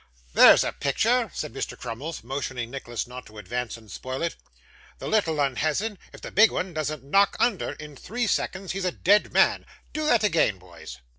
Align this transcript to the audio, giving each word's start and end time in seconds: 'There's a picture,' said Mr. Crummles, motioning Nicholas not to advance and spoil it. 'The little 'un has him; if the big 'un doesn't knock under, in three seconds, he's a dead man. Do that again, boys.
'There's 0.33 0.63
a 0.63 0.71
picture,' 0.71 1.29
said 1.31 1.53
Mr. 1.53 1.77
Crummles, 1.77 2.23
motioning 2.23 2.71
Nicholas 2.71 3.05
not 3.05 3.27
to 3.27 3.37
advance 3.37 3.77
and 3.77 3.91
spoil 3.91 4.23
it. 4.23 4.35
'The 4.97 5.07
little 5.07 5.39
'un 5.39 5.57
has 5.57 5.79
him; 5.79 5.95
if 6.11 6.21
the 6.21 6.31
big 6.31 6.51
'un 6.51 6.73
doesn't 6.73 7.03
knock 7.03 7.35
under, 7.39 7.73
in 7.73 7.95
three 7.95 8.25
seconds, 8.25 8.71
he's 8.71 8.83
a 8.85 8.91
dead 8.91 9.31
man. 9.31 9.63
Do 9.93 10.07
that 10.07 10.23
again, 10.23 10.57
boys. 10.57 10.97